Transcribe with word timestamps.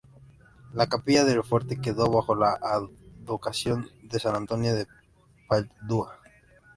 La 0.73 0.87
capilla 0.87 1.23
del 1.25 1.43
fuerte 1.43 1.79
quedó 1.79 2.09
bajo 2.09 2.33
la 2.33 2.53
advocación 2.59 3.87
de 4.01 4.17
San 4.19 4.33
Antonio 4.33 4.73
de 4.75 4.87
Padua. 5.47 6.17